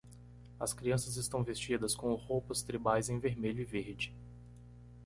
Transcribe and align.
As 0.59 0.73
crianças 0.73 1.15
estão 1.15 1.43
vestidas 1.43 1.95
com 1.95 2.11
roupas 2.15 2.63
tribais 2.63 3.07
em 3.07 3.19
vermelho 3.19 3.61
e 3.61 3.65
verde. 3.65 4.11